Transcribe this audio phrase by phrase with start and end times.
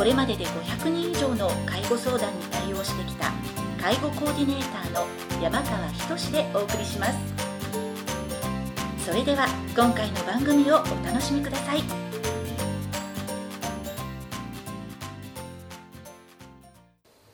[0.00, 3.30] これまでで500人以上の介護相談に対応してきた
[3.78, 5.06] 介護コーディネーターの
[5.42, 5.86] 山川
[6.16, 7.18] 仁でお送りします。
[9.04, 11.82] それでは今回の番組をお楽しみください。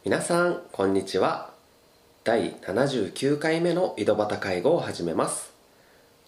[0.05, 1.51] 皆さんこんにちは。
[2.25, 5.55] 第79回目の井戸端介護を始めます。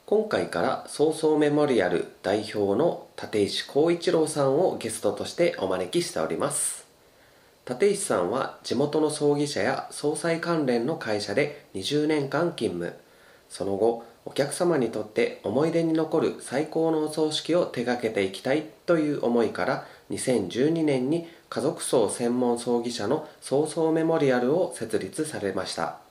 [0.09, 6.87] 今回から早々メモリアル代表の立石光一郎さんをゲストとしてお招きしております。
[7.69, 12.95] 立石さんは地元の葬儀社や葬祭関連の会社で20年間勤務。
[13.51, 26.08] その後お客様にとって思い出に残る最高のお葬式を手掛けていきたいという思いから2012年に家族葬専門葬儀社の早々メモリアルを設立されました。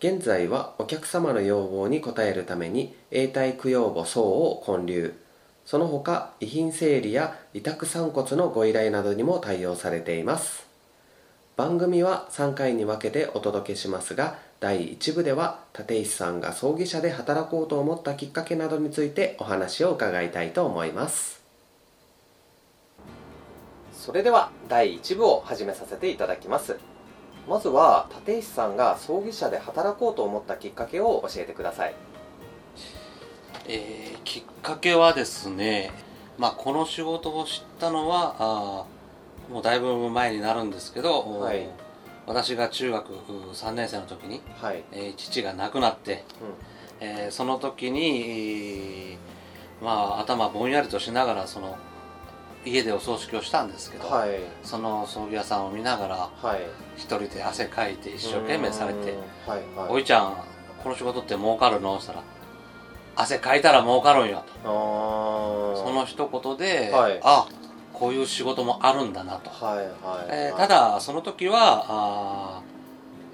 [0.00, 5.14] 現在はお客様の要望に応えるために永代供養墓葬を建立。
[5.66, 10.66] その他遺品整理や委託散骨のご依頼などにも対応されています。
[11.54, 21.42] 番組は3回に分けてお届けしますが第1部では立石さんが葬儀社で働こうと思ったきっかけなどについてお話を伺いたいと思います。
[23.92, 26.89] それでは第1部を始めさせていただきます。
[27.48, 31.94] まずは立石さんが葬儀社で働こうと思ったきっかけを教えてください。
[33.66, 35.90] えーきっかけはですね、
[36.38, 41.68] まあ、この仕事を知ったのはあーもうだいぶ前になるんですけど、はい。
[42.26, 43.12] 私が中学
[43.52, 46.24] 3年生の時に、はい、えー父が亡くなって、
[47.00, 51.76] えーその時に、えーまあ、頭ぼんやりとしながらその
[52.64, 54.30] 家でお葬式をしたんですけど、はい。
[54.62, 56.60] その葬儀屋さんを見ながらはい。
[56.96, 60.36] 一人で汗かいて一生懸命されてうんはい「はいおいちゃん
[60.82, 62.22] この仕事って儲かるの?」って言ったら
[63.16, 65.76] 「汗かいたら儲かるんよ」と。
[65.76, 67.20] その一言で、はい。
[67.22, 67.46] あ
[67.92, 69.86] こういう仕事もあるんだなと、はいはい、
[70.30, 72.60] えーただその時はあ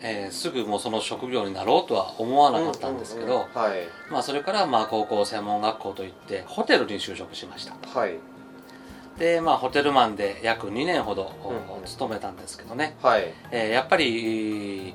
[0.01, 3.53] ー、えーすぐもうその職業になろうとは思わなかったんですけど、うんうんうん。
[3.55, 3.79] はい。
[4.11, 7.75] まあ、それからまあ高校専門学校といってホテルに就職しました。
[7.99, 8.19] はい
[9.19, 11.85] でまあホテルマンで約2年ほど、うんうん。
[11.85, 13.33] 勤めたんですけどね、はい。
[13.51, 14.95] えーやっぱり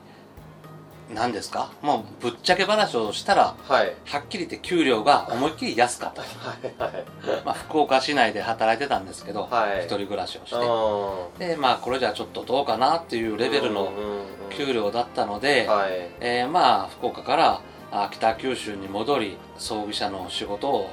[1.14, 1.72] 何ですか？
[1.82, 3.94] もうぶっちゃけ話をしたらはい。
[4.06, 6.22] はっきり言って給料が思いっきり安かった。
[6.22, 6.28] は
[6.64, 7.06] いはい。
[7.44, 9.80] まあ、福岡市内で働いてたんですけど、はい。
[9.86, 11.50] 一人暮らしをして、うん。
[11.50, 15.92] でまあこれじゃちょっとどうかなっていうレベルのうんうんうん給料だったので、はい。
[16.22, 17.62] えーまあ福岡から
[17.92, 20.90] あ北九州に戻り葬儀社の仕事を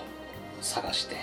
[0.60, 1.18] 探してあ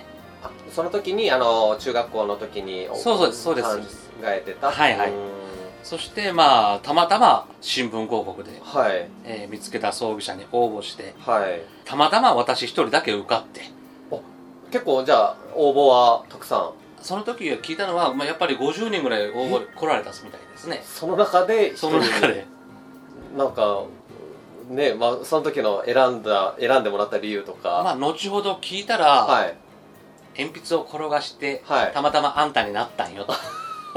[0.72, 4.10] その時にあの中学校の時におそうそうですそうです。
[4.10, 4.72] 考えてた？
[4.72, 5.12] はいはい。
[5.12, 5.16] うん。
[5.84, 9.08] そしてまあたまたま新聞広告で、はい。
[9.24, 11.62] えー見つけた葬儀社に応募してはい。
[11.86, 13.62] たまたま私一人だけ受かって。
[14.72, 16.72] 結構じゃあ応募はたくさん？
[17.04, 20.82] その時聞いたのは、まあ、やっぱり50人ぐらい応募来られたみたいですね。
[20.84, 22.46] その中で一そ人の中で。
[23.38, 23.84] なんか
[24.70, 29.56] ねまあその時の選んだ選んでもらった理由とか、まあ後ほど聞いたら、はい
[30.38, 31.94] 鉛筆を転がして、はい。
[31.94, 33.34] たまたまあんたになったんよと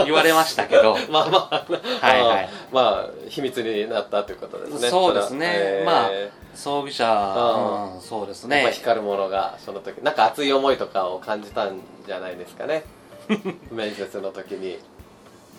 [0.04, 0.96] 言われましたけど。
[1.10, 1.66] まあまあ
[2.06, 2.44] はいはい。
[2.44, 4.90] あまあ秘密になったということですね。
[4.90, 5.46] そうですね。
[5.46, 7.90] れはまあえ葬儀社、あ。
[7.94, 8.70] うん、そうですね。
[8.72, 12.84] 光るものがその時なんか熱い思いとかを感じたんじゃないですかね。
[13.70, 14.78] 面接の時に。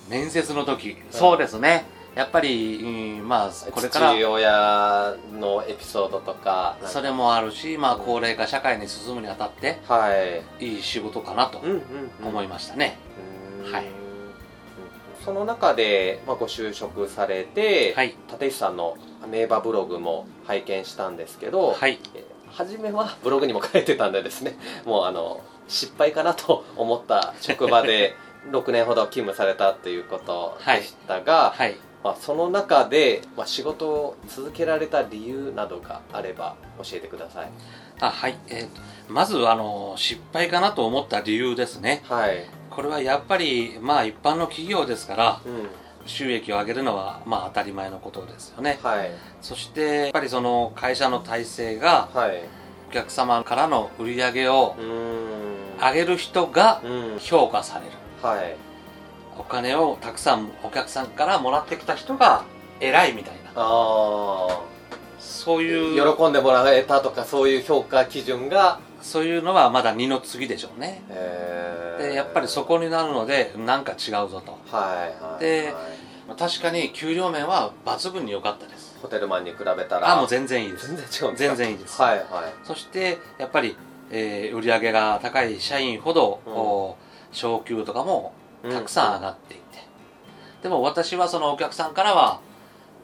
[0.09, 1.85] 面接の時、そうですね
[2.15, 2.79] やっぱり、
[3.21, 4.13] うんまあこれから。
[4.13, 10.09] 父親のエピソードとかそれもあるし、まあ、高齢化社会に進むにあたっては
[10.59, 10.65] い。
[10.65, 11.61] いい仕事かなと
[12.21, 12.97] 思いましたね、
[13.65, 13.85] うんはい。
[15.23, 18.15] その中で、まあ、ご就職されて、はい。
[18.31, 18.97] 立石さんの
[19.29, 21.99] 名馬ブログも拝見したんですけど、はい。
[22.15, 24.57] え初めは ブログにも書いてたんでですね。
[24.85, 28.15] もうあの失敗かなと思った職場で
[28.49, 37.51] 6年ほど勤務されたっていうことでしたが、はいまあ、その中で、まあ、仕事を続けられた理由などがあれば教えてください。
[37.99, 42.03] あはい、えーとまずあの失敗かなと思った理由ですね。
[42.07, 45.67] はい、これはやっぱりまあ一般の企業ですからうん、
[46.05, 48.79] 収益を上げるのはまあ当たり前のことですよね。
[48.83, 49.11] はい。
[49.41, 52.43] そしてやっぱりその会社の体制がはい。
[52.89, 54.75] お客様からの売り上げを
[55.79, 57.19] 上げる人がうん。
[57.19, 57.91] 評価される。
[58.21, 58.68] はい
[59.37, 62.43] お金をたくさんお客さんからもらってきた人が
[62.79, 63.51] 偉いみたいな。
[63.55, 64.61] あ
[65.19, 66.15] そういう。
[66.17, 68.79] 喜んでもらえたとかそういう評価基準が。
[69.01, 71.01] そういうのはまだ二の次でしょうね。
[71.09, 72.07] へー。
[72.09, 74.57] でやっぱりそこになるのでなんか違うぞと。
[74.75, 75.73] はいはいではい。
[76.27, 78.97] まあ確かに給料面は抜群に良かったです。
[79.01, 80.11] ホテルマンに比べたら。
[80.11, 80.87] あもう全然いいです。
[80.87, 82.01] 全然違う全然いいです。
[82.01, 82.27] はいはい。
[82.65, 83.77] そしてやっぱり、
[84.11, 87.35] えー売り上げが高い社員ほど、うん。
[87.35, 89.63] 昇給とかもうんたくさん上がっていて、
[90.63, 92.41] でも私はそのお客さんからは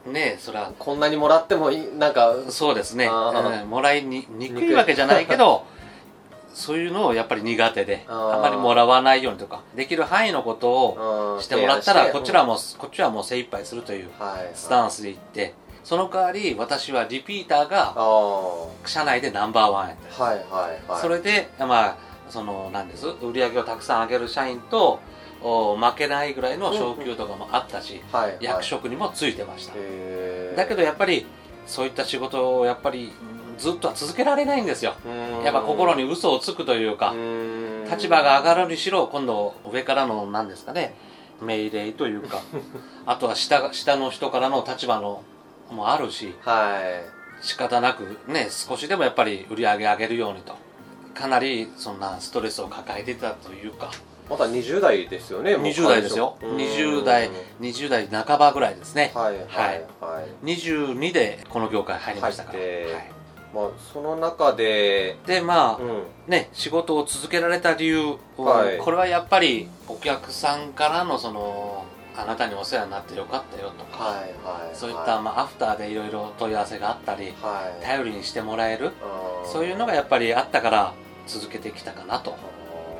[0.06, 5.64] ねそれはこんなにもらってもいいなんかそうですね、うんもらいににくいわけじゃないけど
[6.54, 8.38] そういうのをやっぱり苦手であー。
[8.38, 11.42] あまりもらわないようにとかできる範囲のことをうん。
[11.42, 15.54] してもらったらこちらも、こっちはもう精一杯するというはいスタンスで行って
[15.84, 20.24] その代わり私はリピーターあがあ社内でナンバーワンやった。
[20.24, 21.00] はいはいはい。
[21.00, 21.96] それでまあ
[22.30, 23.06] そのなんです？
[23.06, 24.98] 売り上げをたくさん上げる社員とお
[25.40, 28.36] 負けないぐらいの昇給とかもあったし、はいはい。
[28.40, 29.74] 役職にもついてました、
[30.56, 31.26] だけどやっぱり
[31.66, 34.94] そういった仕事をやっぱりうんずっとは続けられないんですよ。
[35.04, 35.44] うん。
[35.44, 37.84] やっぱ心に嘘をつくというかうん。
[37.90, 40.94] 立場が上がるにしろ今度上からの何ですかね
[41.40, 42.40] 命令というか
[43.06, 45.22] あとは下が下の人からの立場の
[45.70, 46.80] もあるしは
[47.42, 47.44] い。
[47.44, 50.54] 仕方なくね少しでもやっぱり売り上げ上げるようにと。
[51.14, 53.90] かなりそんなストレスを抱えてたというか
[54.28, 56.36] まだ20代ですよねもう20代ですよ。
[56.42, 56.56] うん。
[56.56, 57.30] 20代
[57.60, 59.12] 20代半ばぐらいですね。
[59.14, 60.44] はいはいはい。
[60.44, 63.10] 22でこの業界入りましたから、はい。
[63.54, 66.02] まあその中ででまあ、うん。
[66.26, 68.78] ね仕事を続けられた理由、はい。
[68.78, 71.84] これはやっぱりお客さんからのその
[72.16, 77.84] あなたにお世話になってよかったよとか、はいはいそういった、まあ、アフターでいろいろ問い合わせがあったりはい。
[77.84, 78.90] 頼りにしてもらえる
[79.44, 80.94] そういうのがやっぱりあったから
[81.26, 82.34] 続けてきたかなと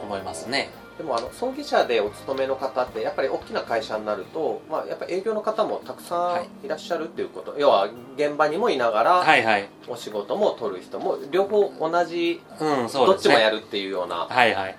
[0.02, 6.48] 思いますねでもあの葬儀社でお勤めの方ってやっぱり大きな会社になると、まあ、やっぱ営業の方もたくさはい。
[6.62, 9.68] んいらっしゃるっていうこと、要は現場にもいながらはいはい。
[9.88, 14.76] お仕事も取る人も両方同じ、うんそうどっちもやるっていうような、はいはい。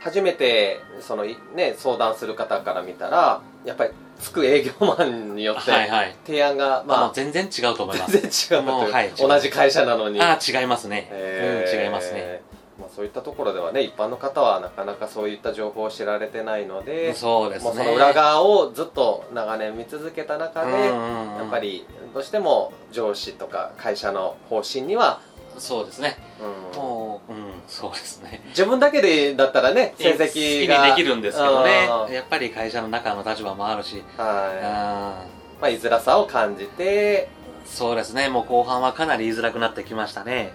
[0.00, 1.24] 初めてその、
[1.54, 6.16] ね、相談する方から見たらやっぱりつく営業マンによってはいはい。
[6.24, 8.12] 提案が、まあ、もまあう全然違うと思います。
[8.12, 10.20] 全然違ううはい同じ会社なのに。
[10.20, 12.42] ああ違いますね、えーうん違いますね。
[12.42, 12.51] まあ、
[12.94, 17.68] そういったところではね一般の方はなかなかそういった情報を知られてないのでそうですね。
[17.68, 25.20] もうその裏側をずっと長年見続けた中で、やっぱりどうしても上司とか会社の方針には、
[25.58, 26.16] そうですね。
[26.40, 26.78] うん。
[26.78, 28.42] もううんそうですね。
[28.48, 31.88] 自分だけでだったらね成好績がきにできるんですけどね。
[32.08, 32.14] うん。
[32.14, 34.56] やっぱり会社の中の立場もあるし、はい。
[34.56, 35.60] うん。
[35.60, 37.28] まあ、居づらさを感じて
[37.64, 38.28] そうですね。
[38.28, 40.52] もう後半はかなり言いづらくなってきましたね。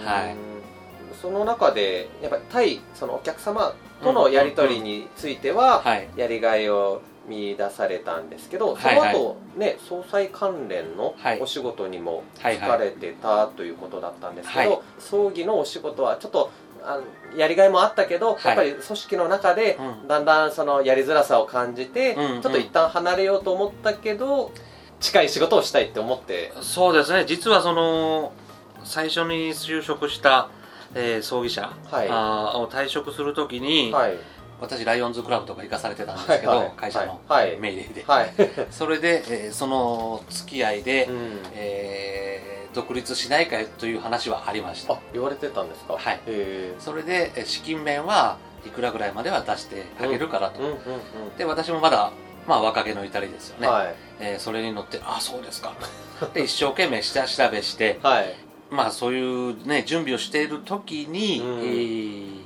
[0.00, 0.06] うん。
[0.06, 0.53] はい
[1.24, 6.10] その中でやっぱり対そのお客様とのやり取りについては、はい。
[6.16, 11.40] やりがいを見出されたんですけど、その後ね総裁関連のはい。
[11.40, 14.80] お仕事にも疲れてたということだったんですけど、はい。
[14.98, 16.50] 葬儀のお仕事はちょっと
[16.84, 17.00] あ
[17.32, 18.46] のやりがいもあったけど、はい。
[18.48, 20.06] やっぱり組織の中でうん。
[20.06, 24.52] だんだんそのやりづらさを感じて、ちょっと一旦離れようと思ったけど
[25.00, 26.52] 近い仕事をしたいって思って。
[26.60, 27.24] そうですね。
[27.26, 28.34] 実はその
[28.84, 30.50] 最初に就職した、
[30.94, 32.08] えー葬儀社、はい。
[32.10, 34.14] あーを退職するときに、はい。
[34.60, 36.72] 私ライオンズクラブとか行かされてたんですけど、はいはい。
[36.76, 37.56] 会社のはい。
[37.58, 38.32] 命令で、はい、
[38.70, 41.40] それで、えーその付き合いで、うん。
[41.54, 44.94] えー独立しないかという話はありました。
[44.94, 45.94] あ言われてたんですか？
[45.94, 46.20] はい。
[46.26, 48.36] へそれでえー資金面は
[48.66, 52.10] いくらぐらいまでは出してあげるからと、えうんうんで私もまだ
[52.48, 53.94] まあ若気の至りですよね、うんはい。
[54.18, 55.72] えーそれに乗ってあそうですか。
[56.32, 58.34] で一生懸命下調べしてはい
[58.74, 61.60] まあそういうね準備をしている時に、うん。
[61.60, 62.44] えー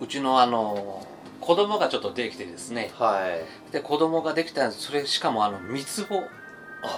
[0.00, 1.04] うちのあの
[1.40, 2.90] 子供がちょっとできてですね。
[2.94, 3.26] は
[3.68, 3.72] い。
[3.72, 6.22] で子供ができたそれしかもあの三つ子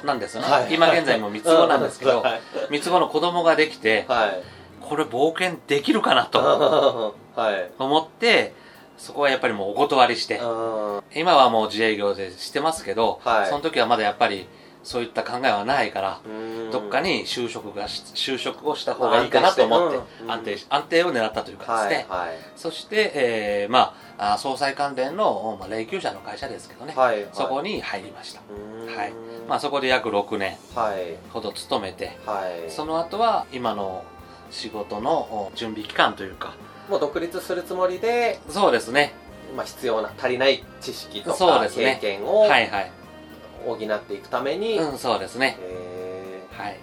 [0.05, 0.75] なんですよね、はい。
[0.75, 2.41] 今現在も三つ子なんですけどはい。
[2.71, 4.43] 三つ子の子供ができてはい。
[4.81, 7.71] これ冒険できるかなと はい。
[7.79, 8.55] 思って
[8.99, 10.39] そこはやっぱりもうお断りして。
[10.39, 11.03] うん。
[11.15, 13.49] 今はもう自営業でしてますけど、はい。
[13.49, 14.47] その時はまだやっぱり
[14.83, 16.71] そういった考えはないから、うん。
[16.71, 27.29] どっかに就職がし就職をした方がいいかなと思ってまあ安定し安定を狙ったというかですね、はいそして、えーまああ総裁関連の、まあ、霊柩車の会社ですけどね、はいはい。
[27.33, 28.95] そこに入りました、うん。
[28.95, 29.13] はい。
[29.49, 31.17] まあ、そこで約6年はい。
[31.33, 32.71] ほど勤めてはい。
[32.71, 34.05] その後は今の
[34.51, 36.55] 仕事のお準備期間というか
[36.91, 39.15] もう独立するつもりでそうですね。
[39.57, 41.99] まあ必要な足りない知識とかそうですね。
[42.01, 42.93] 経験をはいはい
[43.65, 45.57] 補っていくためにうんそうですね。
[45.61, 46.63] えー。
[46.63, 46.73] はい。
[46.75, 46.81] うん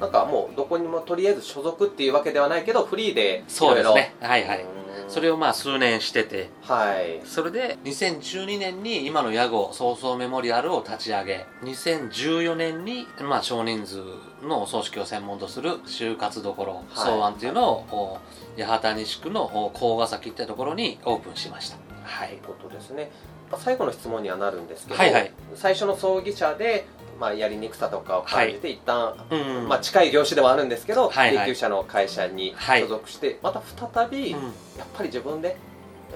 [0.00, 4.14] なんかもうどこにもとりあえず所属っていうわけではないけどフリーでそうですね。
[4.20, 4.62] はいはい。
[4.62, 4.82] うん。
[5.08, 6.50] それをまあ数年してて。
[6.62, 7.20] はい。
[7.24, 14.02] それで2012年に今の屋号早々メモリアルを立ち上げ2014年にまあ少人数
[14.42, 18.18] のお葬式を専門とする就活どころ草案っていうのを
[18.58, 21.76] お八幡西区のお甲ヶ崎ってところにオープンしました。
[22.04, 22.28] はい。
[22.28, 23.10] ということですね
[23.52, 25.30] まあ最後の質問にはなるんですけど、はいはい。
[25.54, 26.86] 最初の葬儀社で、
[27.20, 31.46] まあ、やりにくさとかを感じて、一旦うんまあ、近い業種ではあるんですけど、はいはい。
[31.46, 34.42] 研究者の会社に所属して、また再び、うん。
[34.42, 34.52] やっ
[34.96, 35.56] ぱり自分で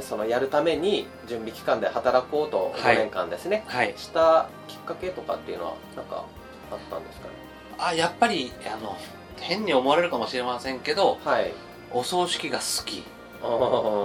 [0.01, 2.97] そのやるために準備期間で働こうとはい。
[2.97, 3.95] 5年間ですね、はい。
[3.97, 6.25] したきっかけとかっていうのはなんか
[6.73, 7.35] あったんですかね？
[7.79, 8.97] あやっぱりあの
[9.39, 11.53] 変に思われるかもしれませんけどはい。
[11.93, 13.05] お葬式が好き。
[13.43, 13.51] ま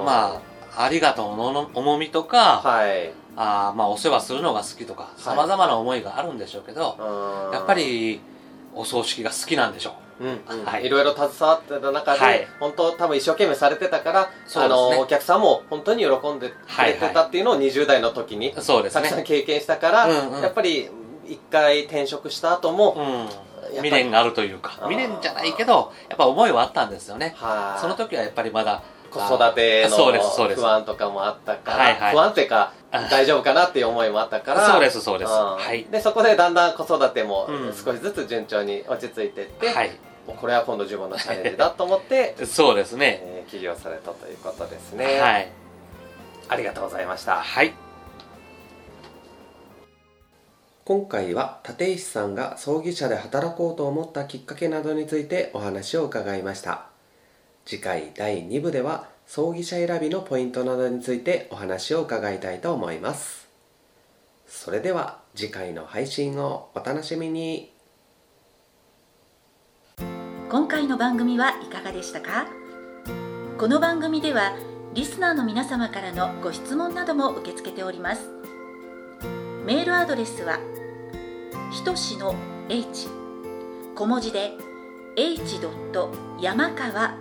[0.03, 0.41] まあ
[0.77, 3.11] ありがとうの重みとか、はい。
[3.35, 7.53] あーまあお世話するのが好きとかさまざまな思いがあるんでしょうけど、うん。
[7.53, 8.21] やっぱり
[8.75, 10.23] お葬式が好きなんでしょう。
[10.23, 10.65] んうん。
[10.65, 10.85] はい。
[10.85, 12.47] いろいろ携わってた中で、はい。
[12.59, 14.29] 本当多分一生懸命されてたから、ね。
[14.55, 19.03] あのお客さんも本当に喜んでくれてたっていうのを20代の時にうそうですね。
[19.03, 20.41] たくさん経験したから、うんうん。
[20.41, 20.89] やっぱり
[21.27, 23.51] 一回転職した後も、うん。
[23.75, 27.33] 未練があるというか未練じゃないけどやっぱ思いはあったんですよね。
[27.37, 27.81] はい。
[27.81, 30.61] その時はやっぱりまだ子育てのそうですそうです。
[30.61, 32.13] 不安とかもあったから、はいはい。
[32.13, 33.07] 不安っていうかあ。
[33.09, 34.65] 大丈夫かなっていう思いもあったから。
[34.67, 35.29] そうですそうです。
[35.29, 35.37] うん。
[35.57, 35.85] はい。
[35.91, 37.73] でそこでだんだん子育てもうん。
[37.73, 39.91] 少しずつ順調に落ち着いていって、はい。
[40.25, 43.19] もうこれは今度自分のチャレンジだと思って、 そうですね。
[43.21, 45.51] えー起業されたということですね、はい。
[46.47, 47.41] ありがとうございました。
[47.41, 47.73] はい。
[50.83, 56.90] 今回は立石さんが葬儀社で働こうと思ったきっかけなどについてお話を伺いました
[57.71, 63.47] 次回第2部では葬儀社選びのポイントなどについてお話を伺いたいと思います。
[64.45, 67.71] それでは次回の配信をお楽しみに。
[70.49, 72.45] 今回の番組はいかがでしたか？
[73.57, 74.53] この番組では
[74.93, 78.27] リスナーの皆様からのご質問なども受け付けております。
[79.65, 80.59] メールアドレスは
[81.71, 82.35] ひとしの
[82.67, 83.07] h
[83.95, 84.51] 小文字で
[85.15, 85.61] h.
[86.41, 87.20] 山川